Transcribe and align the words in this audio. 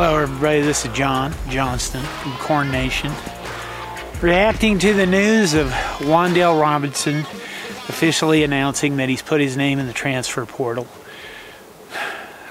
Hello, 0.00 0.16
everybody. 0.16 0.60
This 0.60 0.84
is 0.84 0.92
John 0.92 1.34
Johnston 1.48 2.04
from 2.04 2.30
Corn 2.34 2.70
Nation. 2.70 3.10
Reacting 4.22 4.78
to 4.78 4.94
the 4.94 5.06
news 5.06 5.54
of 5.54 5.70
Wan'Dale 5.98 6.60
Robinson 6.60 7.22
officially 7.88 8.44
announcing 8.44 8.98
that 8.98 9.08
he's 9.08 9.22
put 9.22 9.40
his 9.40 9.56
name 9.56 9.80
in 9.80 9.88
the 9.88 9.92
transfer 9.92 10.46
portal. 10.46 10.86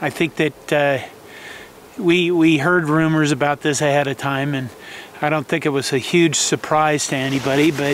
I 0.02 0.10
think 0.10 0.36
that 0.36 0.74
uh, 0.74 1.00
we 1.98 2.32
we 2.32 2.58
heard 2.58 2.90
rumors 2.90 3.32
about 3.32 3.62
this 3.62 3.80
ahead 3.80 4.08
of 4.08 4.18
time, 4.18 4.54
and 4.54 4.70
I 5.22 5.30
don't 5.30 5.48
think 5.48 5.66
it 5.66 5.70
was 5.70 5.94
a 5.94 6.00
huge 6.00 6.36
surprise 6.36 7.08
to 7.08 7.16
anybody. 7.16 7.72
But 7.72 7.92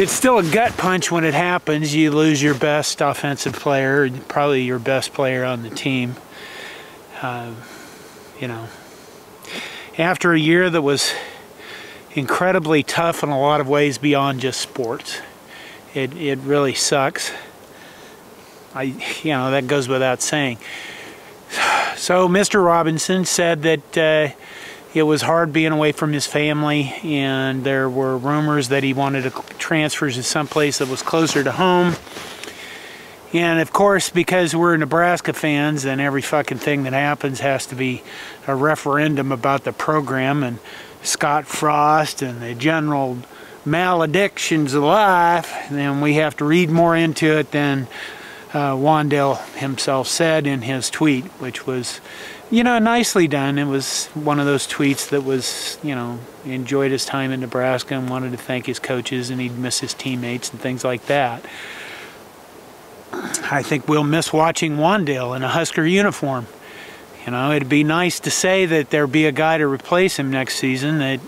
it's 0.00 0.10
still 0.10 0.38
a 0.38 0.50
gut 0.50 0.76
punch 0.76 1.12
when 1.12 1.22
it 1.22 1.34
happens. 1.34 1.94
You 1.94 2.10
lose 2.10 2.42
your 2.42 2.56
best 2.56 3.00
offensive 3.00 3.52
player, 3.52 4.10
probably 4.26 4.62
your 4.62 4.80
best 4.80 5.12
player 5.12 5.44
on 5.44 5.62
the 5.62 5.70
team. 5.70 6.16
Uh, 7.22 7.52
you 8.40 8.48
know, 8.48 8.66
after 10.00 10.32
a 10.32 10.38
year 10.38 10.70
that 10.70 10.80
was 10.80 11.12
incredibly 12.14 12.82
tough 12.82 13.22
in 13.22 13.28
a 13.28 13.38
lot 13.38 13.60
of 13.60 13.68
ways 13.68 13.98
beyond 13.98 14.40
just 14.40 14.58
sports. 14.58 15.20
It, 15.92 16.16
it 16.16 16.38
really 16.38 16.72
sucks. 16.72 17.32
I, 18.74 18.84
you 19.22 19.32
know, 19.32 19.50
that 19.50 19.66
goes 19.66 19.88
without 19.88 20.22
saying. 20.22 20.56
So 21.96 22.28
Mr. 22.28 22.64
Robinson 22.64 23.26
said 23.26 23.62
that 23.62 23.98
uh, 23.98 24.34
it 24.94 25.02
was 25.02 25.20
hard 25.20 25.52
being 25.52 25.70
away 25.70 25.92
from 25.92 26.14
his 26.14 26.26
family, 26.26 26.94
and 27.04 27.62
there 27.62 27.90
were 27.90 28.16
rumors 28.16 28.68
that 28.68 28.82
he 28.82 28.94
wanted 28.94 29.24
to 29.24 29.30
transfer 29.58 30.10
to 30.10 30.22
someplace 30.22 30.78
that 30.78 30.88
was 30.88 31.02
closer 31.02 31.44
to 31.44 31.52
home. 31.52 31.96
And 33.32 33.60
of 33.60 33.72
course, 33.72 34.10
because 34.10 34.56
we're 34.56 34.76
Nebraska 34.76 35.32
fans, 35.32 35.84
and 35.84 36.00
every 36.00 36.22
fucking 36.22 36.58
thing 36.58 36.82
that 36.82 36.92
happens 36.92 37.40
has 37.40 37.64
to 37.66 37.76
be 37.76 38.02
a 38.46 38.56
referendum 38.56 39.30
about 39.30 39.62
the 39.62 39.72
program 39.72 40.42
and 40.42 40.58
Scott 41.02 41.46
Frost 41.46 42.22
and 42.22 42.42
the 42.42 42.54
general 42.54 43.18
maledictions 43.64 44.74
of 44.74 44.82
life, 44.82 45.68
then 45.70 46.00
we 46.00 46.14
have 46.14 46.36
to 46.38 46.44
read 46.44 46.70
more 46.70 46.96
into 46.96 47.38
it 47.38 47.52
than 47.52 47.86
uh, 48.52 49.34
himself 49.56 50.08
said 50.08 50.46
in 50.46 50.62
his 50.62 50.90
tweet, 50.90 51.24
which 51.38 51.66
was, 51.66 52.00
you 52.50 52.64
know, 52.64 52.80
nicely 52.80 53.28
done. 53.28 53.58
It 53.58 53.66
was 53.66 54.06
one 54.08 54.40
of 54.40 54.46
those 54.46 54.66
tweets 54.66 55.08
that 55.10 55.22
was, 55.22 55.78
you 55.84 55.94
know, 55.94 56.18
enjoyed 56.44 56.90
his 56.90 57.04
time 57.04 57.30
in 57.30 57.40
Nebraska 57.40 57.94
and 57.94 58.10
wanted 58.10 58.32
to 58.32 58.38
thank 58.38 58.66
his 58.66 58.80
coaches 58.80 59.30
and 59.30 59.40
he'd 59.40 59.56
miss 59.56 59.80
his 59.80 59.94
teammates 59.94 60.50
and 60.50 60.60
things 60.60 60.82
like 60.82 61.06
that. 61.06 61.44
I 63.52 63.62
think 63.62 63.88
we'll 63.88 64.04
miss 64.04 64.32
watching 64.32 64.76
Wan'Dale 64.76 65.34
in 65.34 65.42
a 65.42 65.48
Husker 65.48 65.84
uniform. 65.84 66.46
You 67.26 67.32
know, 67.32 67.52
it'd 67.52 67.68
be 67.68 67.82
nice 67.82 68.20
to 68.20 68.30
say 68.30 68.64
that 68.64 68.90
there'd 68.90 69.10
be 69.10 69.26
a 69.26 69.32
guy 69.32 69.58
to 69.58 69.66
replace 69.66 70.18
him 70.18 70.30
next 70.30 70.56
season 70.56 70.98
that 70.98 71.20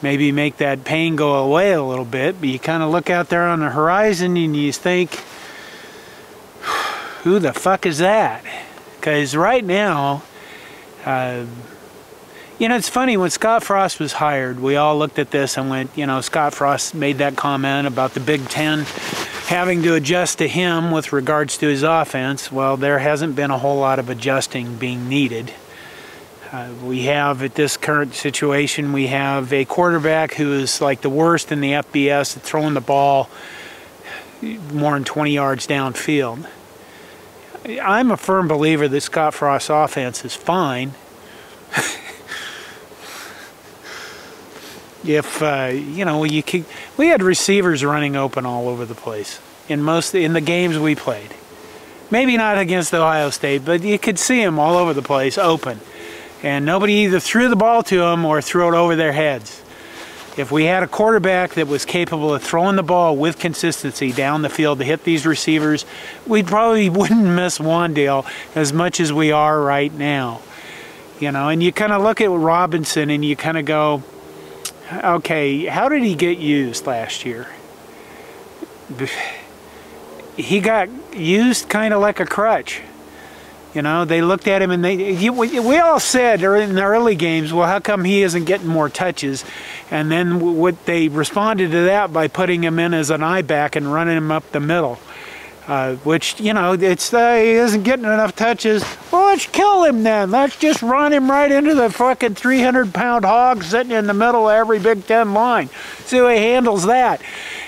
maybe 0.00 0.30
make 0.30 0.58
that 0.58 0.84
pain 0.84 1.16
go 1.16 1.34
away 1.34 1.72
a 1.72 1.82
little 1.82 2.04
bit. 2.04 2.40
But 2.40 2.48
you 2.48 2.58
kind 2.58 2.82
of 2.82 2.90
look 2.90 3.10
out 3.10 3.28
there 3.28 3.42
on 3.42 3.60
the 3.60 3.70
horizon 3.70 4.36
and 4.36 4.56
you 4.56 4.72
think, 4.72 5.16
who 7.24 7.40
the 7.40 7.52
fuck 7.52 7.86
is 7.86 7.98
that? 7.98 8.44
Because 8.96 9.34
right 9.34 9.64
now, 9.64 10.22
uh, 11.04 11.44
you 12.58 12.68
know, 12.68 12.76
it's 12.76 12.88
funny, 12.88 13.16
when 13.16 13.30
Scott 13.30 13.64
Frost 13.64 13.98
was 13.98 14.12
hired, 14.12 14.60
we 14.60 14.76
all 14.76 14.96
looked 14.96 15.18
at 15.18 15.32
this 15.32 15.58
and 15.58 15.68
went, 15.68 15.90
you 15.96 16.06
know, 16.06 16.20
Scott 16.20 16.54
Frost 16.54 16.94
made 16.94 17.18
that 17.18 17.36
comment 17.36 17.88
about 17.88 18.14
the 18.14 18.20
Big 18.20 18.48
Ten 18.48 18.86
having 19.46 19.82
to 19.82 19.94
adjust 19.94 20.38
to 20.38 20.48
him 20.48 20.90
with 20.90 21.12
regards 21.12 21.58
to 21.58 21.68
his 21.68 21.82
offense. 21.82 22.50
Well, 22.50 22.76
there 22.76 22.98
hasn't 22.98 23.36
been 23.36 23.50
a 23.50 23.58
whole 23.58 23.78
lot 23.78 23.98
of 23.98 24.08
adjusting 24.08 24.76
being 24.76 25.08
needed. 25.08 25.52
Uh, 26.50 26.70
we 26.82 27.02
have, 27.02 27.42
at 27.42 27.54
this 27.54 27.76
current 27.76 28.14
situation, 28.14 28.92
we 28.92 29.08
have 29.08 29.52
a 29.52 29.64
quarterback 29.64 30.34
who 30.34 30.52
is 30.52 30.80
like 30.80 31.02
the 31.02 31.10
worst 31.10 31.52
in 31.52 31.60
the 31.60 31.72
FBS 31.72 32.36
at 32.36 32.42
throwing 32.42 32.74
the 32.74 32.80
ball 32.80 33.28
more 34.72 34.94
than 34.94 35.04
20 35.04 35.32
yards 35.32 35.66
downfield. 35.66 36.46
I'm 37.82 38.10
a 38.10 38.16
firm 38.16 38.46
believer 38.46 38.88
that 38.88 39.00
Scott 39.00 39.34
Frost's 39.34 39.70
offense 39.70 40.24
is 40.24 40.34
fine. 40.34 40.92
If 45.04 45.42
uh, 45.42 45.70
you 45.72 46.04
know 46.04 46.24
you 46.24 46.42
could, 46.42 46.64
we 46.96 47.08
had 47.08 47.22
receivers 47.22 47.84
running 47.84 48.16
open 48.16 48.46
all 48.46 48.68
over 48.68 48.84
the 48.84 48.94
place 48.94 49.40
in 49.68 49.82
most 49.82 50.14
in 50.14 50.32
the 50.32 50.40
games 50.40 50.78
we 50.78 50.94
played. 50.94 51.34
Maybe 52.10 52.36
not 52.36 52.58
against 52.58 52.92
Ohio 52.92 53.30
State, 53.30 53.64
but 53.64 53.82
you 53.82 53.98
could 53.98 54.18
see 54.18 54.42
them 54.42 54.58
all 54.58 54.76
over 54.76 54.92
the 54.92 55.02
place 55.02 55.38
open, 55.38 55.80
and 56.42 56.64
nobody 56.64 56.92
either 57.04 57.20
threw 57.20 57.48
the 57.48 57.56
ball 57.56 57.82
to 57.84 57.98
them 57.98 58.24
or 58.24 58.42
threw 58.42 58.68
it 58.68 58.76
over 58.76 58.94
their 58.94 59.12
heads. 59.12 59.62
If 60.36 60.50
we 60.50 60.64
had 60.64 60.82
a 60.82 60.88
quarterback 60.88 61.54
that 61.54 61.68
was 61.68 61.84
capable 61.84 62.34
of 62.34 62.42
throwing 62.42 62.74
the 62.74 62.82
ball 62.82 63.16
with 63.16 63.38
consistency 63.38 64.10
down 64.10 64.42
the 64.42 64.48
field 64.48 64.78
to 64.80 64.84
hit 64.84 65.04
these 65.04 65.24
receivers, 65.24 65.86
we 66.26 66.42
probably 66.42 66.90
wouldn't 66.90 67.24
miss 67.24 67.58
Wan'Dale 67.58 68.26
as 68.56 68.72
much 68.72 68.98
as 68.98 69.12
we 69.12 69.30
are 69.30 69.60
right 69.60 69.92
now. 69.92 70.40
You 71.20 71.30
know, 71.30 71.48
and 71.48 71.62
you 71.62 71.72
kind 71.72 71.92
of 71.92 72.02
look 72.02 72.20
at 72.20 72.30
Robinson 72.30 73.10
and 73.10 73.24
you 73.24 73.36
kind 73.36 73.56
of 73.56 73.64
go, 73.64 74.02
okay, 74.92 75.66
how 75.66 75.88
did 75.88 76.02
he 76.02 76.14
get 76.14 76.38
used 76.38 76.86
last 76.86 77.24
year? 77.24 77.48
He 80.36 80.60
got 80.60 80.88
used 81.14 81.68
kind 81.68 81.94
of 81.94 82.00
like 82.00 82.20
a 82.20 82.26
crutch. 82.26 82.82
You 83.74 83.82
know, 83.82 84.04
they 84.04 84.22
looked 84.22 84.46
at 84.46 84.62
him 84.62 84.70
and 84.70 84.84
they, 84.84 85.28
we 85.28 85.78
all 85.78 85.98
said 85.98 86.42
in 86.42 86.74
the 86.76 86.82
early 86.84 87.16
games, 87.16 87.52
well, 87.52 87.66
how 87.66 87.80
come 87.80 88.04
he 88.04 88.22
isn't 88.22 88.44
getting 88.44 88.68
more 88.68 88.88
touches? 88.88 89.44
And 89.90 90.12
then 90.12 90.56
what 90.56 90.86
they 90.86 91.08
responded 91.08 91.72
to 91.72 91.84
that 91.86 92.12
by 92.12 92.28
putting 92.28 92.62
him 92.62 92.78
in 92.78 92.94
as 92.94 93.10
an 93.10 93.24
I 93.24 93.42
back 93.42 93.74
and 93.74 93.92
running 93.92 94.16
him 94.16 94.30
up 94.30 94.48
the 94.52 94.60
middle. 94.60 95.00
Uh, 95.66 95.94
which 95.96 96.38
you 96.40 96.52
know 96.52 96.74
it's 96.74 97.14
uh, 97.14 97.36
he 97.36 97.52
isn't 97.52 97.84
getting 97.84 98.04
enough 98.04 98.36
touches. 98.36 98.84
Well, 99.10 99.28
let's 99.28 99.46
kill 99.46 99.84
him 99.84 100.02
then. 100.02 100.30
Let's 100.30 100.56
just 100.58 100.82
run 100.82 101.10
him 101.10 101.30
right 101.30 101.50
into 101.50 101.74
the 101.74 101.88
fucking 101.88 102.34
300 102.34 102.92
pound 102.92 103.24
hog 103.24 103.62
sitting 103.62 103.92
in 103.92 104.06
the 104.06 104.12
middle 104.12 104.46
of 104.50 104.54
every 104.54 104.78
Big 104.78 105.06
Ten 105.06 105.32
line. 105.32 105.70
See 106.04 106.18
how 106.18 106.28
he 106.28 106.36
handles 106.36 106.84
that. 106.84 107.22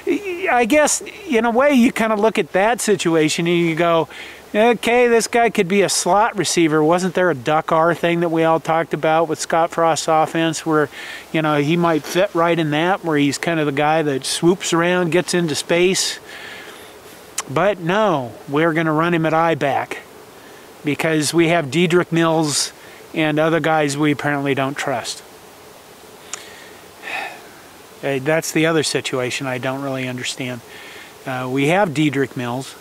I 0.07 0.67
guess 0.69 1.01
in 1.27 1.47
a 1.47 1.51
way 1.51 1.73
you 1.73 1.91
kind 1.91 2.13
of 2.13 2.21
look 2.21 2.39
at 2.39 2.53
that 2.53 2.83
situation 2.83 3.47
and 3.47 3.57
you 3.57 3.75
go, 3.75 4.09
okay, 4.55 5.09
this 5.09 5.27
guy 5.27 5.51
could 5.51 5.69
be 5.69 5.83
a 5.83 5.89
slot 5.89 6.37
receiver. 6.37 6.85
Wasn't 6.85 7.15
there 7.15 7.31
a 7.31 7.35
duck 7.35 7.73
R 7.73 7.95
thing 7.95 8.21
that 8.21 8.29
we 8.29 8.45
all 8.45 8.61
talked 8.61 8.95
about 8.95 9.29
with 9.29 9.41
Scott 9.41 9.71
Frost's 9.71 10.09
offense 10.09 10.65
where, 10.65 10.89
you 11.33 11.43
know, 11.43 11.61
he 11.61 11.77
might 11.77 12.05
fit 12.05 12.35
right 12.35 12.59
in 12.59 12.71
that, 12.71 13.05
where 13.05 13.17
he's 13.17 13.39
kind 13.39 13.59
of 13.59 13.67
the 13.67 13.73
guy 13.73 14.03
that 14.03 14.25
swoops 14.25 14.73
around, 14.73 15.13
gets 15.13 15.35
into 15.35 15.55
space. 15.55 16.19
But 17.49 17.79
no, 17.79 18.33
we're 18.49 18.73
going 18.73 18.87
to 18.87 18.93
run 18.93 19.15
him 19.15 19.25
at 19.25 19.35
I 19.35 19.55
back 19.55 19.99
because 20.85 21.33
we 21.33 21.49
have 21.49 21.67
Dedrick 21.67 22.11
Mills 22.11 22.73
and 23.15 23.39
other 23.39 23.61
guys 23.61 23.97
we 23.97 24.13
apparently 24.13 24.55
don't 24.55 24.77
trust. 24.77 25.23
Uh, 28.05 28.19
that's 28.21 28.53
the 28.53 28.67
other 28.67 28.83
situation 28.83 29.47
I 29.47 29.57
don't 29.57 29.81
really 29.81 30.07
understand. 30.07 30.61
Uh, 31.25 31.49
we 31.51 31.69
have 31.69 31.89
Dedrick 31.89 32.37
Mills. 32.37 32.77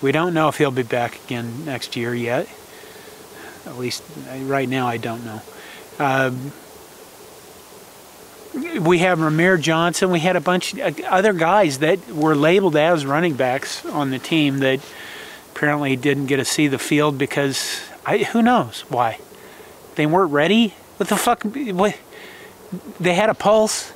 We 0.00 0.12
don't 0.12 0.32
know 0.32 0.48
if 0.48 0.56
he'll 0.56 0.70
be 0.70 0.82
back 0.82 1.22
again 1.26 1.66
next 1.66 1.94
year 1.94 2.14
yet. 2.14 2.48
At 3.66 3.76
least 3.76 4.02
uh, 4.28 4.38
right 4.38 4.68
now, 4.68 4.88
I 4.88 4.96
don't 4.96 5.24
know. 5.26 5.42
Um, 5.98 6.52
we 8.56 8.98
have 8.98 9.18
Rahmir 9.18 9.60
Johnson. 9.60 10.10
We 10.10 10.20
had 10.20 10.36
a 10.36 10.40
bunch 10.40 10.74
of 10.74 11.00
other 11.00 11.32
guys 11.32 11.78
that 11.78 12.08
were 12.08 12.34
labeled 12.34 12.76
as 12.76 13.04
running 13.04 13.34
backs 13.34 13.84
on 13.84 14.10
the 14.10 14.18
team 14.18 14.58
that 14.58 14.80
apparently 15.54 15.96
didn't 15.96 16.26
get 16.26 16.36
to 16.36 16.44
see 16.44 16.66
the 16.66 16.78
field 16.78 17.18
because 17.18 17.80
I, 18.04 18.18
who 18.18 18.42
knows 18.42 18.84
why 18.88 19.18
they 19.96 20.06
weren't 20.06 20.32
ready. 20.32 20.74
What 20.96 21.08
the 21.08 21.16
fuck? 21.16 21.42
What, 21.44 21.98
they 22.98 23.14
had 23.14 23.28
a 23.28 23.34
pulse. 23.34 23.90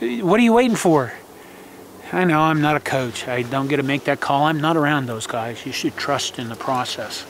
What 0.00 0.38
are 0.38 0.42
you 0.42 0.52
waiting 0.52 0.76
for? 0.76 1.12
I 2.12 2.24
know 2.24 2.40
I'm 2.40 2.60
not 2.60 2.76
a 2.76 2.80
coach. 2.80 3.26
I 3.26 3.42
don't 3.42 3.66
get 3.66 3.78
to 3.78 3.82
make 3.82 4.04
that 4.04 4.20
call. 4.20 4.44
I'm 4.44 4.60
not 4.60 4.76
around 4.76 5.06
those 5.06 5.26
guys. 5.26 5.66
You 5.66 5.72
should 5.72 5.96
trust 5.96 6.38
in 6.38 6.48
the 6.48 6.54
process. 6.54 7.24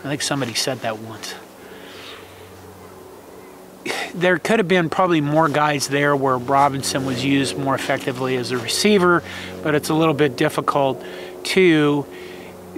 I 0.00 0.08
think 0.08 0.20
somebody 0.20 0.52
said 0.52 0.80
that 0.80 0.98
once 0.98 1.34
there 4.14 4.38
could 4.38 4.58
have 4.58 4.68
been 4.68 4.90
probably 4.90 5.20
more 5.20 5.48
guys 5.48 5.88
there 5.88 6.14
where 6.14 6.38
Robinson 6.38 7.06
was 7.06 7.24
used 7.24 7.56
more 7.56 7.74
effectively 7.74 8.36
as 8.36 8.50
a 8.50 8.58
receiver, 8.58 9.22
but 9.62 9.74
it's 9.74 9.88
a 9.88 9.94
little 9.94 10.14
bit 10.14 10.36
difficult 10.36 11.02
to 11.44 12.06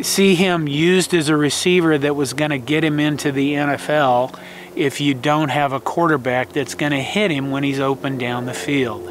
see 0.03 0.35
him 0.35 0.67
used 0.67 1.15
as 1.15 1.29
a 1.29 1.37
receiver 1.37 1.99
that 1.99 2.17
was 2.17 2.33
going 2.33 2.51
to 2.51 2.59
get 2.59 2.83
him 2.83 2.99
into 2.99 3.33
the 3.33 3.55
NFL 3.55 4.39
if 4.75 5.01
you 5.01 5.15
don't 5.15 5.51
have 5.51 5.73
a 5.73 5.81
quarterback 5.81 6.53
that's 6.53 6.75
going 6.75 6.93
to 6.93 7.01
hit 7.01 7.31
him 7.31 7.51
when 7.51 7.63
he's 7.63 7.81
open 7.81 8.19
down 8.19 8.47
the 8.47 8.55
field. 8.55 9.11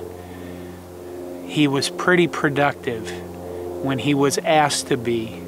He 1.48 1.68
was 1.68 1.90
pretty 1.90 2.28
productive 2.28 3.10
when 3.84 4.00
he 4.00 4.14
was 4.14 4.38
asked 4.40 4.88
to 4.88 4.98
be. 4.98 5.40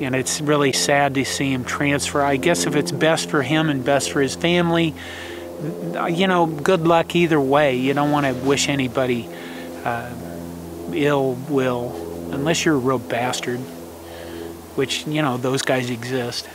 and 0.00 0.14
it's 0.14 0.40
really 0.40 0.72
sad 0.72 1.14
to 1.14 1.24
see 1.24 1.52
him 1.52 1.64
transfer. 1.64 2.22
I 2.22 2.36
guess 2.36 2.66
if 2.66 2.76
it's 2.76 2.92
best 2.92 3.28
for 3.28 3.42
him 3.42 3.68
and 3.68 3.84
best 3.84 4.12
for 4.12 4.20
his 4.20 4.36
family, 4.36 4.94
you 6.10 6.26
know, 6.26 6.46
good 6.46 6.86
luck 6.86 7.16
either 7.16 7.40
way. 7.40 7.76
You 7.76 7.94
don't 7.94 8.10
want 8.10 8.26
to 8.26 8.32
wish 8.32 8.68
anybody 8.68 9.28
uh, 9.84 10.10
ill 10.92 11.34
will, 11.48 12.30
unless 12.32 12.64
you're 12.64 12.74
a 12.74 12.78
real 12.78 12.98
bastard, 12.98 13.58
which, 14.76 15.06
you 15.06 15.22
know, 15.22 15.36
those 15.36 15.62
guys 15.62 15.90
exist. 15.90 16.48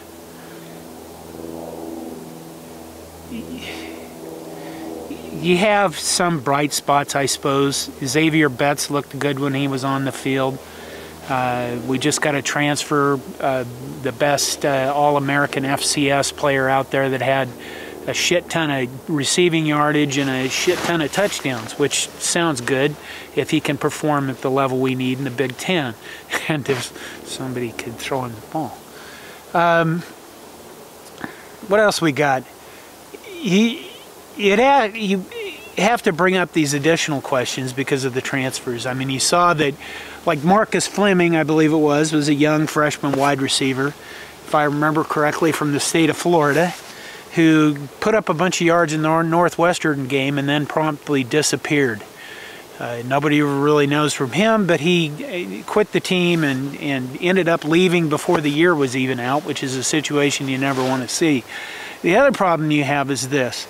You 5.34 5.58
have 5.58 6.00
some 6.00 6.40
bright 6.40 6.72
spots, 6.72 7.16
I 7.16 7.26
suppose. 7.26 7.90
Zavier 8.00 8.56
Betts 8.56 8.90
looked 8.90 9.18
good 9.20 9.40
when 9.40 9.54
he 9.54 9.68
was 9.68 9.84
on 9.84 10.06
the 10.06 10.12
field. 10.14 10.58
Uh, 11.28 11.80
we 11.88 11.98
just 11.98 12.22
got 12.22 12.32
to 12.32 12.42
transfer 12.42 13.20
uh, 13.40 13.66
the 14.02 14.12
best 14.12 14.66
uh, 14.66 14.92
All 14.96 15.18
American 15.18 15.64
FCS 15.64 16.36
player 16.36 16.70
out 16.70 16.92
there 16.92 17.10
that 17.10 17.22
had 17.22 17.50
a 18.08 18.14
shit 18.14 18.50
ton 18.50 18.70
of 18.70 19.10
receiving 19.10 19.66
yardage 19.66 20.18
and 20.18 20.30
a 20.30 20.50
shit 20.50 20.78
ton 20.80 21.02
of 21.02 21.12
touchdowns, 21.12 21.80
which 21.80 22.10
sounds 22.10 22.62
good 22.62 22.96
if 23.36 23.50
he 23.50 23.60
can 23.60 23.78
perform 23.78 24.30
at 24.30 24.42
the 24.42 24.52
level 24.52 24.80
we 24.80 24.96
need 24.96 25.18
in 25.18 25.24
the 25.24 25.32
Big 25.32 25.58
Ten 25.58 25.96
and 26.48 26.68
if 26.70 27.26
somebody 27.26 27.72
could 27.72 27.96
throw 27.96 28.24
him 28.24 28.34
the 28.36 28.48
ball. 28.48 28.78
Um, 29.54 30.02
what 31.68 31.80
else 31.80 32.02
we 32.02 32.12
got? 32.12 32.44
He, 33.24 33.90
it 34.38 34.96
you 34.96 35.24
have 35.78 36.04
to 36.04 36.14
bring 36.14 36.36
up 36.36 36.52
these 36.54 36.74
additional 36.74 37.22
questions 37.22 37.74
because 37.74 38.06
of 38.06 38.14
the 38.14 38.22
transfers. 38.22 38.86
I 38.86 38.94
mean, 38.94 39.10
you 39.10 39.20
saw 39.20 39.54
that 39.54 39.74
like 40.26 40.44
Marcus 40.44 40.88
Fleming, 40.88 41.36
I 41.36 41.44
believe 41.44 41.74
it 41.74 41.78
was, 41.78 42.14
was 42.14 42.30
a 42.30 42.34
young 42.34 42.68
freshman 42.68 43.14
wide 43.14 43.42
receiver, 43.42 43.88
if 43.88 44.56
I 44.56 44.66
remember 44.66 45.04
correctly, 45.04 45.52
from 45.52 45.72
the 45.72 45.80
state 45.80 46.10
of 46.10 46.18
Florida, 46.18 46.74
who 47.36 47.88
put 48.00 48.14
up 48.14 48.30
a 48.30 48.34
bunch 48.34 48.62
of 48.62 48.68
yards 48.68 48.94
in 48.94 49.02
the 49.02 49.22
Northwestern 49.24 50.08
game 50.08 50.38
and 50.38 50.48
then 50.48 50.66
promptly 50.66 51.24
disappeared. 51.24 52.04
Uh, 52.80 53.02
nobody 53.06 53.42
really 53.42 53.88
knows 53.88 54.14
from 54.14 54.32
him, 54.32 54.68
but 54.68 54.80
he 54.80 55.62
uh, 55.62 55.64
quit 55.66 55.92
the 55.92 56.00
team 56.00 56.44
and, 56.44 56.76
and 56.78 57.18
ended 57.22 57.48
up 57.48 57.64
leaving 57.64 58.10
before 58.10 58.42
the 58.42 58.50
year 58.50 58.74
was 58.74 58.96
even 58.96 59.20
out, 59.20 59.46
which 59.46 59.64
is 59.64 59.76
a 59.76 59.84
situation 59.84 60.48
you 60.48 60.58
never 60.58 60.84
want 60.84 61.02
to 61.02 61.08
see. 61.08 61.44
The 62.02 62.16
other 62.16 62.32
problem 62.32 62.72
you 62.72 62.84
have 62.84 63.10
is 63.10 63.30
this. 63.30 63.68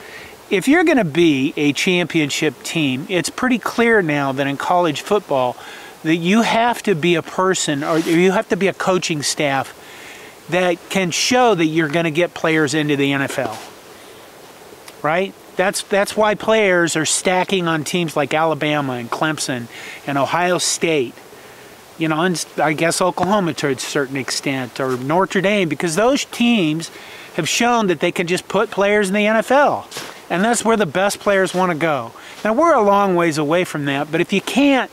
If 0.50 0.68
you're 0.68 0.84
going 0.84 0.98
to 0.98 1.06
be 1.06 1.54
a 1.56 1.74
championship 1.74 2.64
team, 2.64 3.06
it's 3.10 3.30
pretty 3.30 3.60
clear 3.60 4.02
now 4.02 4.32
that 4.32 4.48
in 4.48 4.58
college 4.58 5.02
football, 5.02 5.58
that 6.04 6.16
you 6.16 6.42
have 6.42 6.84
to 6.84 6.96
be 6.96 7.16
a 7.16 7.22
person 7.22 7.84
or 7.84 7.98
you 7.98 8.32
have 8.32 8.50
to 8.50 8.58
be 8.58 8.68
a 8.68 8.74
coaching 8.74 9.22
staff 9.22 9.74
that 10.50 10.78
can 10.90 11.12
show 11.12 11.56
that 11.56 11.66
you're 11.66 11.90
going 11.90 12.06
to 12.06 12.12
get 12.12 12.34
players 12.34 12.74
into 12.74 12.96
the 12.96 13.12
NFL. 13.12 13.58
Right? 15.02 15.34
That's 15.56 15.84
that's 15.84 16.18
why 16.18 16.36
players 16.36 16.96
are 16.96 17.06
stacking 17.06 17.68
on 17.68 17.84
teams 17.84 18.16
like 18.16 18.34
Alabama 18.34 18.94
and 18.94 19.10
Clemson 19.10 19.68
and 20.08 20.18
Ohio 20.18 20.58
State. 20.58 21.14
You 21.98 22.08
know, 22.08 22.22
and 22.22 22.44
I 22.58 22.74
guess 22.74 23.02
Oklahoma 23.02 23.54
to 23.56 23.68
a 23.68 23.78
certain 23.78 24.18
extent 24.18 24.80
or 24.80 24.98
Notre 24.98 25.42
Dame 25.42 25.70
because 25.70 25.96
those 25.96 26.26
teams 26.26 26.90
have 27.36 27.48
shown 27.48 27.88
that 27.88 28.00
they 28.00 28.12
can 28.12 28.26
just 28.26 28.48
put 28.48 28.72
players 28.72 29.10
in 29.10 29.14
the 29.14 29.26
NFL. 29.26 29.86
And 30.30 30.44
that's 30.44 30.66
where 30.66 30.78
the 30.78 30.88
best 30.88 31.20
players 31.20 31.54
want 31.54 31.72
to 31.72 31.78
go. 31.78 32.12
Now 32.44 32.54
we're 32.54 32.74
a 32.74 32.82
long 32.82 33.16
ways 33.16 33.38
away 33.38 33.64
from 33.64 33.86
that, 33.86 34.12
but 34.12 34.22
if 34.22 34.34
you 34.34 34.42
can't 34.42 34.90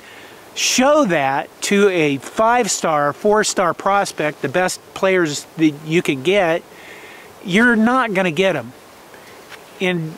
show 0.55 1.05
that 1.06 1.49
to 1.62 1.88
a 1.88 2.19
five 2.19 2.70
star, 2.70 3.12
four 3.12 3.44
star 3.44 3.75
prospect, 3.75 4.43
the 4.43 4.49
best 4.49 4.81
players 4.94 5.44
that 5.56 5.70
you 5.87 6.02
can 6.02 6.23
get, 6.23 6.62
you're 7.44 7.76
not 7.76 8.12
going 8.14 8.25
to 8.25 8.32
get 8.32 8.52
them. 8.52 8.73
And 9.81 10.14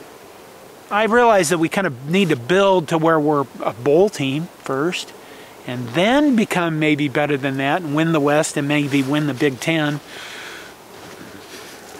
I 0.91 1.05
realize 1.05 1.49
that 1.49 1.57
we 1.57 1.69
kind 1.69 1.87
of 1.87 2.09
need 2.09 2.29
to 2.29 2.35
build 2.35 2.89
to 2.89 2.97
where 2.97 3.19
we're 3.19 3.45
a 3.63 3.73
bowl 3.73 4.09
team 4.09 4.47
first, 4.59 5.13
and 5.65 5.87
then 5.89 6.35
become 6.35 6.77
maybe 6.79 7.07
better 7.07 7.37
than 7.37 7.57
that 7.57 7.81
and 7.81 7.95
win 7.95 8.11
the 8.11 8.19
West 8.19 8.57
and 8.57 8.67
maybe 8.67 9.01
win 9.01 9.27
the 9.27 9.33
Big 9.33 9.59
Ten. 9.59 10.01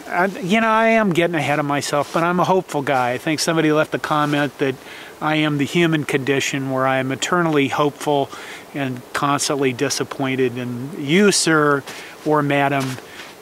I, 0.07 0.25
you 0.25 0.62
know, 0.62 0.68
I 0.68 0.89
am 0.89 1.12
getting 1.12 1.36
ahead 1.36 1.57
of 1.59 1.65
myself, 1.65 2.13
but 2.13 2.24
I'm 2.24 2.39
a 2.39 2.44
hopeful 2.44 2.83
guy. 2.83 3.13
I 3.13 3.18
think 3.18 3.39
somebody 3.39 3.71
left 3.71 3.95
a 3.95 4.00
comment 4.00 4.56
that 4.59 4.75
I 5.24 5.36
am 5.38 5.58
the 5.58 5.66
human 5.66 6.04
condition 6.04 6.70
where 6.70 6.86
I 6.86 6.98
am 6.98 7.14
eternally 7.14 7.70
hopeful 7.70 8.30
and 8.74 9.02
constantly 9.14 9.72
disappointed. 9.72 10.58
And 10.58 10.94
you, 11.00 11.31
sir, 11.31 11.81
or 12.25 12.44
madam, 12.44 12.84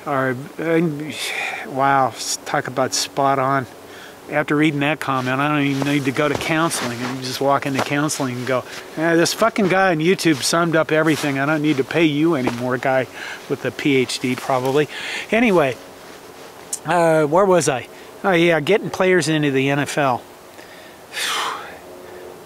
are, 0.05 0.35
uh, 0.59 1.11
wow, 1.65 2.13
talk 2.45 2.67
about 2.67 2.93
spot 2.93 3.39
on. 3.39 3.65
After 4.29 4.55
reading 4.55 4.81
that 4.81 4.99
comment, 4.99 5.41
I 5.41 5.47
don't 5.47 5.65
even 5.65 5.87
need 5.87 6.05
to 6.05 6.11
go 6.11 6.29
to 6.29 6.35
counseling. 6.35 7.01
I 7.01 7.19
just 7.21 7.41
walk 7.41 7.65
into 7.65 7.83
counseling 7.83 8.37
and 8.37 8.47
go, 8.47 8.63
eh, 8.95 9.15
this 9.15 9.33
fucking 9.33 9.69
guy 9.69 9.89
on 9.89 9.97
YouTube 9.97 10.43
summed 10.43 10.75
up 10.75 10.91
everything. 10.91 11.39
I 11.39 11.47
don't 11.47 11.63
need 11.63 11.77
to 11.77 11.83
pay 11.83 12.05
you 12.05 12.35
anymore, 12.35 12.77
guy 12.77 13.07
with 13.49 13.65
a 13.65 13.71
PhD 13.71 14.37
probably. 14.37 14.87
Anyway, 15.31 15.75
uh, 16.85 17.25
where 17.25 17.45
was 17.45 17.67
I? 17.67 17.87
Oh 18.23 18.33
yeah, 18.33 18.59
getting 18.59 18.91
players 18.91 19.27
into 19.27 19.49
the 19.49 19.65
NFL 19.65 20.21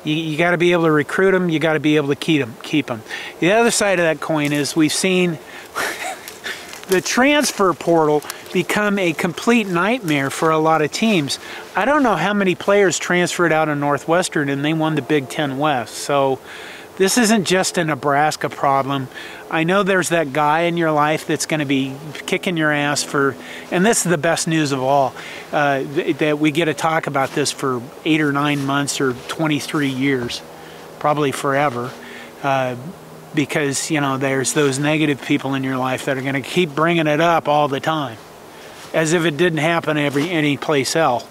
you, 0.05 0.15
you 0.15 0.37
got 0.37 0.51
to 0.51 0.57
be 0.57 0.71
able 0.71 0.83
to 0.83 0.91
recruit 0.91 1.31
them. 1.31 1.49
You 1.49 1.59
got 1.59 1.73
to 1.73 1.79
be 1.79 1.97
able 1.97 2.09
to 2.09 2.15
keep 2.15 2.41
them. 2.41 2.55
Keep 2.63 2.87
them. 2.87 3.01
The 3.39 3.51
other 3.51 3.71
side 3.71 3.99
of 3.99 4.03
that 4.03 4.21
coin 4.21 4.53
is 4.53 4.75
we've 4.75 4.93
seen 4.93 5.39
the 6.87 7.01
transfer 7.01 7.73
portal 7.73 8.23
become 8.53 8.97
a 8.99 9.11
complete 9.11 9.67
nightmare 9.67 10.29
for 10.29 10.51
a 10.51 10.57
lot 10.57 10.81
of 10.81 10.91
teams. 10.91 11.39
I 11.75 11.83
don't 11.85 12.03
know 12.03 12.15
how 12.15 12.33
many 12.33 12.55
players 12.55 12.97
transferred 12.97 13.51
out 13.51 13.67
of 13.67 13.77
Northwestern 13.77 14.47
and 14.47 14.63
they 14.63 14.73
won 14.73 14.95
the 14.95 15.01
Big 15.01 15.27
Ten 15.27 15.57
West. 15.57 15.95
So 15.95 16.39
this 16.97 17.17
isn't 17.17 17.45
just 17.45 17.77
a 17.77 17.83
Nebraska 17.83 18.49
problem. 18.49 19.07
I 19.51 19.63
know 19.63 19.83
there's 19.83 20.09
that 20.09 20.33
guy 20.33 20.61
in 20.61 20.77
your 20.77 20.91
life 20.91 21.27
that's 21.27 21.45
going 21.45 21.59
to 21.59 21.65
be 21.65 21.95
kicking 22.25 22.57
your 22.57 22.71
ass 22.71 23.03
for, 23.03 23.35
and 23.71 23.85
this 23.85 24.05
is 24.05 24.09
the 24.09 24.17
best 24.17 24.47
news 24.47 24.71
of 24.71 24.81
all, 24.81 25.13
uh, 25.51 25.83
th 25.83 26.17
that 26.17 26.39
we 26.39 26.51
get 26.51 26.65
to 26.65 26.73
talk 26.73 27.07
about 27.07 27.31
this 27.31 27.51
for 27.51 27.81
eight 28.05 28.21
or 28.21 28.31
nine 28.31 28.65
months 28.65 29.01
or 29.01 29.13
23 29.27 29.89
years, 29.89 30.41
probably 30.99 31.31
forever. 31.31 31.91
Uh, 32.41 32.75
because 33.33 33.91
you 33.91 33.99
know 33.99 34.17
there's 34.17 34.53
those 34.53 34.79
negative 34.79 35.21
people 35.21 35.53
in 35.55 35.63
your 35.63 35.77
life 35.77 36.05
that 36.05 36.17
are 36.17 36.21
going 36.21 36.41
to 36.41 36.41
keep 36.41 36.73
bringing 36.73 37.07
it 37.07 37.19
up 37.19 37.49
all 37.49 37.67
the 37.67 37.81
time, 37.81 38.17
as 38.93 39.11
if 39.11 39.25
it 39.25 39.35
didn't 39.35 39.59
happen 39.59 39.97
every 39.97 40.29
any 40.29 40.55
place 40.55 40.95
else. 40.95 41.25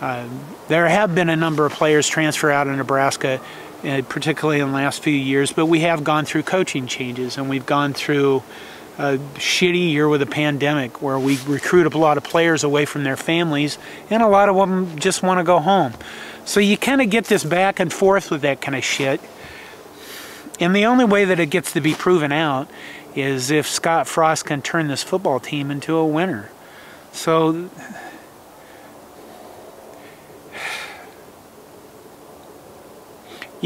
Uh, 0.00 0.28
there 0.68 0.86
have 0.86 1.14
been 1.14 1.28
a 1.30 1.36
number 1.36 1.64
of 1.66 1.72
players 1.72 2.06
transfer 2.06 2.50
out 2.50 2.68
of 2.68 2.76
Nebraska 2.76 3.40
Uh, 3.84 4.00
particularly 4.08 4.58
in 4.58 4.68
the 4.68 4.74
last 4.74 5.02
few 5.02 5.12
years, 5.12 5.52
but 5.52 5.66
we 5.66 5.80
have 5.80 6.02
gone 6.02 6.24
through 6.24 6.42
coaching 6.42 6.86
changes 6.86 7.36
and 7.36 7.48
we've 7.50 7.66
gone 7.66 7.92
through 7.92 8.42
a 8.98 9.18
shitty 9.34 9.90
year 9.90 10.08
with 10.08 10.22
a 10.22 10.26
pandemic 10.26 11.02
where 11.02 11.18
we 11.18 11.38
recruit 11.46 11.92
a 11.92 11.98
lot 11.98 12.16
of 12.16 12.24
players 12.24 12.64
away 12.64 12.86
from 12.86 13.04
their 13.04 13.18
families 13.18 13.76
and 14.08 14.22
a 14.22 14.28
lot 14.28 14.48
of 14.48 14.56
them 14.56 14.98
just 14.98 15.22
want 15.22 15.38
to 15.38 15.44
go 15.44 15.60
home. 15.60 15.92
So 16.46 16.58
you 16.58 16.78
kind 16.78 17.02
of 17.02 17.10
get 17.10 17.26
this 17.26 17.44
back 17.44 17.78
and 17.78 17.92
forth 17.92 18.30
with 18.30 18.40
that 18.42 18.62
kind 18.62 18.74
of 18.74 18.82
shit. 18.82 19.20
And 20.58 20.74
the 20.74 20.86
only 20.86 21.04
way 21.04 21.26
that 21.26 21.38
it 21.38 21.50
gets 21.50 21.72
to 21.72 21.82
be 21.82 21.92
proven 21.92 22.32
out 22.32 22.70
is 23.14 23.50
if 23.50 23.66
Scott 23.68 24.06
Frost 24.06 24.46
can 24.46 24.62
turn 24.62 24.88
this 24.88 25.02
football 25.02 25.38
team 25.38 25.70
into 25.70 25.96
a 25.96 26.06
winner. 26.06 26.50
So 27.12 27.68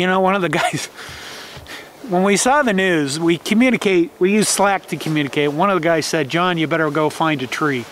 You 0.01 0.07
know, 0.07 0.21
one 0.21 0.35
of 0.35 0.41
the 0.41 0.49
guys, 0.49 0.87
when 2.09 2.23
we 2.23 2.39
saw 2.39 2.63
the 2.63 2.73
news, 2.73 3.21
we 3.21 3.37
communicate, 3.37 4.11
we 4.19 4.33
use 4.33 4.49
Slack 4.49 4.87
to 4.87 4.97
communicate. 4.97 5.53
One 5.53 5.69
of 5.69 5.79
the 5.79 5.85
guys 5.87 6.07
said, 6.07 6.31
John, 6.31 6.57
you 6.57 6.67
better 6.67 6.91
go 6.91 7.11
find 7.11 7.43
a 7.43 7.47
tree. 7.47 7.85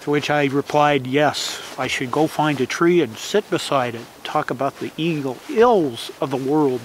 To 0.00 0.10
which 0.10 0.28
I 0.28 0.46
replied, 0.46 1.06
yes, 1.06 1.62
I 1.78 1.86
should 1.86 2.10
go 2.10 2.26
find 2.26 2.60
a 2.60 2.66
tree 2.66 3.00
and 3.00 3.16
sit 3.16 3.48
beside 3.48 3.94
it, 3.94 4.00
talk 4.24 4.50
about 4.50 4.80
the 4.80 4.90
eagle 4.96 5.38
ills 5.48 6.10
of 6.20 6.30
the 6.30 6.36
world. 6.36 6.80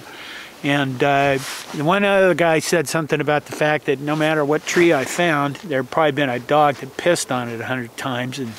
And 0.62 1.02
uh, 1.02 1.38
one 1.74 2.04
other 2.04 2.34
guy 2.34 2.60
said 2.60 2.86
something 2.86 3.20
about 3.20 3.46
the 3.46 3.56
fact 3.56 3.86
that 3.86 3.98
no 3.98 4.14
matter 4.14 4.44
what 4.44 4.64
tree 4.64 4.94
I 4.94 5.04
found, 5.04 5.56
there'd 5.56 5.90
probably 5.90 6.12
been 6.12 6.28
a 6.28 6.38
dog 6.38 6.76
that 6.76 6.96
pissed 6.96 7.32
on 7.32 7.48
it 7.48 7.60
a 7.60 7.66
hundred 7.66 7.96
times, 7.96 8.38
and 8.38 8.52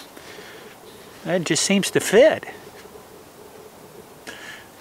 that 1.23 1.45
just 1.45 1.63
seems 1.63 1.91
to 1.91 2.01
fit. 2.01 2.43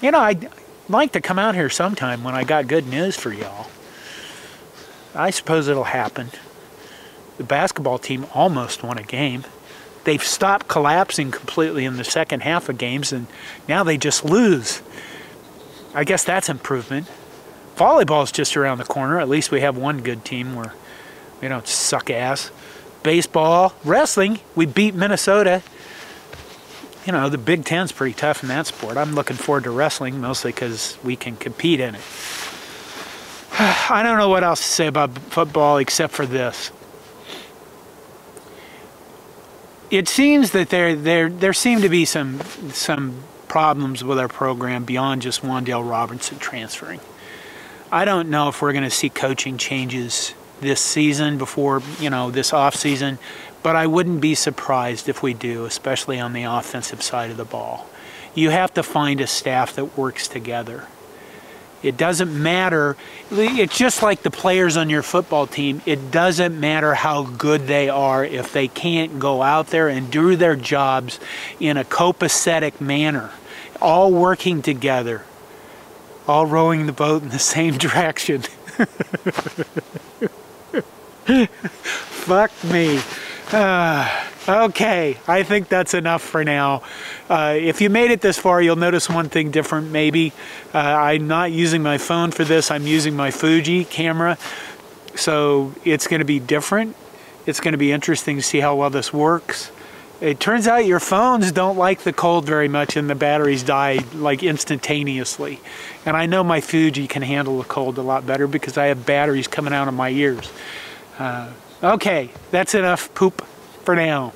You 0.00 0.10
know, 0.10 0.18
I, 0.18 0.36
like 0.92 1.12
to 1.12 1.20
come 1.20 1.38
out 1.38 1.54
here 1.54 1.70
sometime 1.70 2.22
when 2.22 2.34
I 2.34 2.44
got 2.44 2.68
good 2.68 2.86
news 2.86 3.16
for 3.16 3.32
y'all. 3.32 3.68
I 5.14 5.30
suppose 5.30 5.68
it'll 5.68 5.84
happen. 5.84 6.30
The 7.38 7.44
basketball 7.44 7.98
team 7.98 8.26
almost 8.34 8.82
won 8.82 8.98
a 8.98 9.02
game. 9.02 9.44
They've 10.04 10.22
stopped 10.22 10.68
collapsing 10.68 11.30
completely 11.30 11.84
in 11.84 11.96
the 11.96 12.04
second 12.04 12.40
half 12.40 12.68
of 12.68 12.78
games, 12.78 13.12
and 13.12 13.26
now 13.68 13.84
they 13.84 13.96
just 13.96 14.24
lose. 14.24 14.82
I 15.94 16.04
guess 16.04 16.24
that's 16.24 16.48
improvement. 16.48 17.08
Volleyball's 17.76 18.32
just 18.32 18.56
around 18.56 18.78
the 18.78 18.84
corner. 18.84 19.20
At 19.20 19.28
least 19.28 19.50
we 19.50 19.60
have 19.60 19.76
one 19.76 20.02
good 20.02 20.24
team 20.24 20.54
where 20.54 20.72
We 21.40 21.48
don't 21.48 21.66
suck 21.66 22.10
ass. 22.10 22.50
Baseball, 23.02 23.74
wrestling, 23.84 24.40
we 24.54 24.66
beat 24.66 24.94
Minnesota. 24.94 25.62
You 27.06 27.12
know, 27.12 27.28
the 27.28 27.38
Big 27.38 27.64
Ten's 27.64 27.90
pretty 27.90 28.14
tough 28.14 28.42
in 28.42 28.48
that 28.48 28.66
sport. 28.66 28.96
I'm 28.96 29.14
looking 29.14 29.36
forward 29.36 29.64
to 29.64 29.70
wrestling 29.70 30.20
mostly 30.20 30.52
because 30.52 30.96
we 31.02 31.16
can 31.16 31.36
compete 31.36 31.80
in 31.80 31.96
it. 31.96 32.02
I 33.58 34.02
don't 34.04 34.18
know 34.18 34.28
what 34.28 34.44
else 34.44 34.60
to 34.60 34.66
say 34.66 34.86
about 34.86 35.18
football 35.18 35.78
except 35.78 36.12
for 36.12 36.26
this. 36.26 36.70
It 39.90 40.08
seems 40.08 40.52
that 40.52 40.70
there 40.70 40.94
there 40.94 41.28
there 41.28 41.52
seem 41.52 41.82
to 41.82 41.88
be 41.88 42.04
some 42.04 42.40
some 42.70 43.24
problems 43.48 44.02
with 44.02 44.18
our 44.18 44.28
program 44.28 44.84
beyond 44.84 45.20
just 45.20 45.42
Wan'Dale 45.42 45.86
Robinson 45.86 46.38
transferring. 46.38 47.00
I 47.90 48.06
don't 48.06 48.30
know 48.30 48.48
if 48.48 48.62
we're 48.62 48.72
going 48.72 48.84
to 48.84 48.90
see 48.90 49.10
coaching 49.10 49.58
changes 49.58 50.32
this 50.62 50.80
season 50.80 51.36
before, 51.36 51.82
you 52.00 52.08
know, 52.08 52.30
this 52.30 52.52
off 52.52 52.74
season, 52.74 53.18
but 53.62 53.76
I 53.76 53.86
wouldn't 53.86 54.20
be 54.20 54.34
surprised 54.34 55.08
if 55.08 55.22
we 55.22 55.34
do, 55.34 55.66
especially 55.66 56.18
on 56.18 56.32
the 56.32 56.44
offensive 56.44 57.02
side 57.02 57.30
of 57.30 57.36
the 57.36 57.44
ball. 57.44 57.86
You 58.34 58.50
have 58.50 58.72
to 58.74 58.82
find 58.82 59.20
a 59.20 59.26
staff 59.26 59.74
that 59.76 59.96
works 59.96 60.26
together. 60.26 60.86
It 61.82 61.96
doesn't 61.96 62.40
matter. 62.40 62.96
It's 63.30 63.76
just 63.76 64.02
like 64.02 64.22
the 64.22 64.30
players 64.30 64.76
on 64.76 64.88
your 64.88 65.02
football 65.02 65.46
team. 65.48 65.82
It 65.84 66.10
doesn't 66.12 66.58
matter 66.58 66.94
how 66.94 67.24
good 67.24 67.66
they 67.66 67.88
are 67.88 68.24
if 68.24 68.52
they 68.52 68.68
can't 68.68 69.18
go 69.18 69.42
out 69.42 69.68
there 69.68 69.88
and 69.88 70.10
do 70.10 70.36
their 70.36 70.54
jobs 70.54 71.18
in 71.58 71.76
a 71.76 71.84
copacetic 71.84 72.80
manner, 72.80 73.30
all 73.80 74.12
working 74.12 74.62
together, 74.62 75.24
all 76.28 76.46
rowing 76.46 76.86
the 76.86 76.92
boat 76.92 77.22
in 77.22 77.30
the 77.30 77.38
same 77.40 77.76
direction. 77.78 78.42
Fuck 81.46 82.50
me. 82.64 83.00
Uh, 83.52 84.26
okay, 84.48 85.18
I 85.28 85.42
think 85.44 85.68
that's 85.68 85.94
enough 85.94 86.22
for 86.22 86.42
now. 86.42 86.82
Uh, 87.28 87.56
if 87.56 87.80
you 87.80 87.90
made 87.90 88.10
it 88.10 88.20
this 88.20 88.38
far, 88.38 88.60
you'll 88.60 88.76
notice 88.76 89.08
one 89.08 89.28
thing 89.28 89.50
different 89.50 89.90
maybe. 89.90 90.32
Uh, 90.74 90.78
I'm 90.78 91.28
not 91.28 91.52
using 91.52 91.82
my 91.82 91.98
phone 91.98 92.32
for 92.32 92.44
this, 92.44 92.70
I'm 92.70 92.86
using 92.86 93.14
my 93.14 93.30
Fuji 93.30 93.84
camera. 93.84 94.36
So 95.14 95.74
it's 95.84 96.08
going 96.08 96.20
to 96.20 96.26
be 96.26 96.40
different. 96.40 96.96
It's 97.46 97.60
going 97.60 97.72
to 97.72 97.78
be 97.78 97.92
interesting 97.92 98.36
to 98.36 98.42
see 98.42 98.60
how 98.60 98.74
well 98.74 98.90
this 98.90 99.12
works. 99.12 99.70
It 100.20 100.40
turns 100.40 100.66
out 100.66 100.86
your 100.86 101.00
phones 101.00 101.50
don't 101.52 101.76
like 101.76 102.02
the 102.02 102.12
cold 102.12 102.46
very 102.46 102.68
much 102.68 102.96
and 102.96 103.10
the 103.10 103.14
batteries 103.14 103.62
die 103.62 103.98
like 104.14 104.42
instantaneously. 104.42 105.60
And 106.06 106.16
I 106.16 106.26
know 106.26 106.42
my 106.42 106.60
Fuji 106.60 107.08
can 107.08 107.22
handle 107.22 107.58
the 107.58 107.64
cold 107.64 107.98
a 107.98 108.02
lot 108.02 108.24
better 108.26 108.46
because 108.46 108.78
I 108.78 108.86
have 108.86 109.04
batteries 109.04 109.48
coming 109.48 109.72
out 109.72 109.88
of 109.88 109.94
my 109.94 110.10
ears. 110.10 110.50
Uh, 111.22 111.48
okay, 111.84 112.30
that's 112.50 112.74
enough 112.74 113.14
poop 113.14 113.44
for 113.84 113.94
now. 113.94 114.32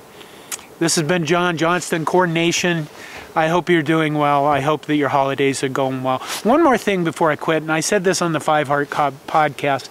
This 0.78 0.95
has 0.95 1.05
been 1.05 1.26
John 1.26 1.57
Johnston, 1.57 2.05
Corn 2.05 2.33
Nation. 2.33 2.87
I 3.35 3.49
hope 3.49 3.69
you're 3.69 3.83
doing 3.83 4.14
well. 4.14 4.47
I 4.47 4.61
hope 4.61 4.87
that 4.87 4.95
your 4.95 5.09
holidays 5.09 5.64
are 5.64 5.69
going 5.69 6.05
well. 6.05 6.21
One 6.45 6.62
more 6.62 6.78
thing 6.78 7.02
before 7.02 7.33
I 7.33 7.35
quit, 7.35 7.64
and 7.64 7.73
I 7.73 7.81
said 7.81 8.05
this 8.05 8.23
on 8.23 8.33
the 8.33 8.38
Five 8.38 8.69
Heart 8.69 8.90
podcast. 8.90 9.88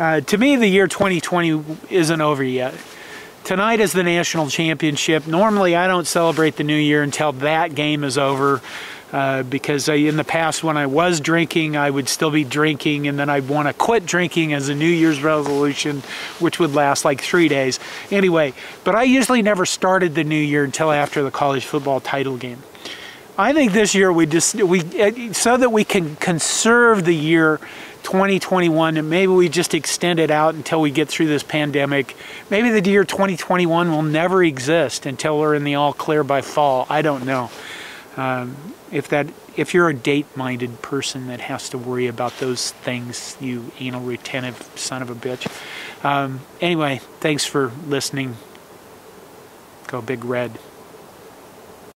Uh, 0.00 0.20
to 0.22 0.36
me, 0.36 0.56
the 0.56 0.66
year 0.66 0.88
2020 0.88 1.62
isn't 1.90 2.20
over 2.20 2.42
yet. 2.42 2.74
Tonight 3.44 3.78
is 3.78 3.92
the 3.92 4.02
national 4.02 4.48
championship. 4.48 5.28
Normally, 5.28 5.76
I 5.76 5.86
don't 5.86 6.08
celebrate 6.08 6.56
the 6.56 6.64
new 6.64 6.74
year 6.74 7.04
until 7.04 7.30
that 7.34 7.76
game 7.76 8.02
is 8.02 8.18
over. 8.18 8.60
Uh, 9.12 9.44
because 9.44 9.88
I, 9.88 9.94
in 9.94 10.16
the 10.16 10.24
past 10.24 10.64
when 10.64 10.76
I 10.76 10.86
was 10.86 11.20
drinking, 11.20 11.76
I 11.76 11.88
would 11.88 12.08
still 12.08 12.30
be 12.30 12.42
drinking, 12.42 13.06
and 13.06 13.16
then 13.18 13.30
I'd 13.30 13.48
want 13.48 13.68
to 13.68 13.74
quit 13.74 14.04
drinking 14.04 14.52
as 14.52 14.68
a 14.68 14.74
New 14.74 14.88
Year's 14.88 15.22
resolution, 15.22 16.02
which 16.40 16.58
would 16.58 16.74
last 16.74 17.04
like 17.04 17.20
three 17.20 17.48
days. 17.48 17.78
Anyway, 18.10 18.52
but 18.82 18.96
I 18.96 19.04
usually 19.04 19.42
never 19.42 19.64
started 19.64 20.16
the 20.16 20.24
new 20.24 20.34
year 20.34 20.64
until 20.64 20.90
after 20.90 21.22
the 21.22 21.30
college 21.30 21.64
football 21.64 22.00
title 22.00 22.36
game. 22.36 22.58
I 23.38 23.52
think 23.52 23.72
this 23.72 23.94
year 23.94 24.10
we 24.12 24.26
just 24.26 24.54
we 24.54 24.80
uh, 24.80 25.32
so 25.34 25.56
that 25.56 25.70
we 25.70 25.84
can 25.84 26.16
conserve 26.16 27.04
the 27.04 27.14
year 27.14 27.60
2021 28.02 28.96
and 28.96 29.10
maybe 29.10 29.30
we 29.30 29.48
just 29.48 29.74
extend 29.74 30.18
it 30.18 30.30
out 30.30 30.54
until 30.54 30.80
we 30.80 30.90
get 30.90 31.08
through 31.08 31.26
this 31.26 31.42
pandemic. 31.42 32.16
Maybe 32.48 32.70
the 32.70 32.90
year 32.90 33.04
2021 33.04 33.90
will 33.90 34.02
never 34.02 34.42
exist 34.42 35.04
until 35.04 35.38
we're 35.38 35.54
in 35.54 35.64
the 35.64 35.74
all 35.74 35.92
clear 35.92 36.24
by 36.24 36.40
fall. 36.40 36.86
I 36.88 37.02
don't 37.02 37.26
know. 37.26 37.50
Um, 38.16 38.56
if 38.90 39.08
that 39.08 39.26
if 39.56 39.74
you're 39.74 39.88
a 39.88 39.94
date-minded 39.94 40.80
person 40.82 41.26
that 41.28 41.40
has 41.40 41.68
to 41.70 41.78
worry 41.78 42.06
about 42.06 42.38
those 42.38 42.70
things, 42.70 43.36
you 43.40 43.72
anal 43.78 44.02
retentive 44.02 44.70
son 44.74 45.02
of 45.02 45.10
a 45.10 45.14
bitch. 45.14 45.46
Um, 46.04 46.40
anyway, 46.60 47.00
thanks 47.20 47.44
for 47.44 47.72
listening. 47.86 48.36
Go 49.86 50.00
Big 50.00 50.24
Red. 50.24 50.58